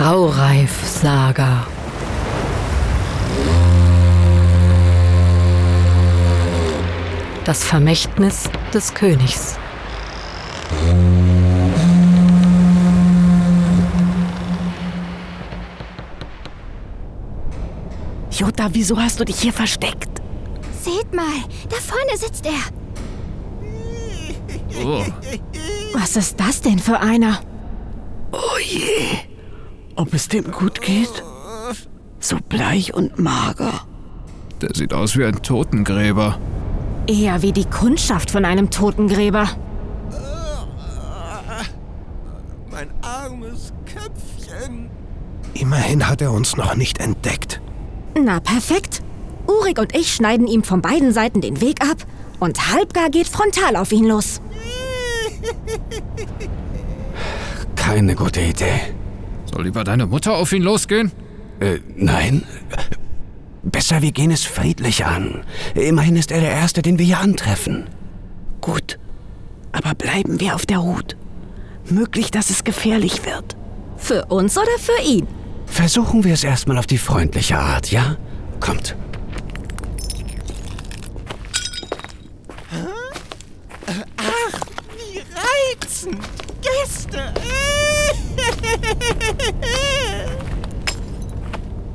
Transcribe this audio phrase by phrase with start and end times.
[0.00, 1.66] Traureif-Saga.
[7.44, 9.58] Das Vermächtnis des Königs.
[18.30, 20.22] Jutta, wieso hast du dich hier versteckt?
[20.82, 21.26] Seht mal,
[21.68, 22.52] da vorne sitzt er.
[24.82, 25.04] Oh,
[25.92, 27.40] Was ist das denn für einer?
[28.32, 29.29] Oh je.
[30.00, 31.22] Ob es dem gut geht?
[32.20, 33.82] So bleich und mager.
[34.62, 36.38] der sieht aus wie ein Totengräber.
[37.06, 39.46] Eher wie die Kundschaft von einem Totengräber.
[42.70, 44.88] Mein armes Köpfchen.
[45.52, 47.60] Immerhin hat er uns noch nicht entdeckt.
[48.18, 49.02] Na, perfekt.
[49.46, 51.98] Urik und ich schneiden ihm von beiden Seiten den Weg ab
[52.38, 54.40] und Halbgar geht frontal auf ihn los.
[57.76, 58.94] Keine gute Idee.
[59.52, 61.12] Soll lieber deine Mutter auf ihn losgehen?
[61.60, 62.44] Äh, nein.
[63.62, 65.42] Besser, wir gehen es friedlich an.
[65.74, 67.88] Immerhin ist er der Erste, den wir hier antreffen.
[68.60, 68.98] Gut.
[69.72, 71.16] Aber bleiben wir auf der Hut.
[71.88, 73.56] Möglich, dass es gefährlich wird.
[73.96, 75.26] Für uns oder für ihn?
[75.66, 78.16] Versuchen wir es erstmal auf die freundliche Art, ja?
[78.60, 78.96] Kommt.
[84.96, 86.18] Wie reizend.
[86.62, 87.32] Gäste.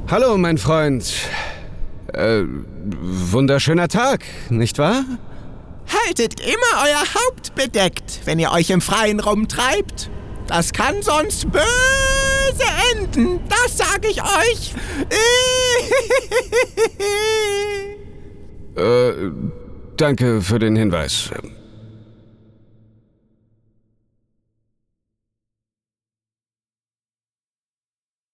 [0.08, 1.14] Hallo, mein Freund.
[2.14, 2.44] Äh,
[3.02, 5.04] wunderschöner Tag, nicht wahr?
[6.08, 10.10] Haltet immer euer Haupt bedeckt, wenn ihr euch im Freien rumtreibt.
[10.48, 11.66] Das kann sonst böse
[12.94, 14.76] enden, das sage ich euch.
[18.76, 19.32] Äh,
[19.98, 21.32] danke für den Hinweis.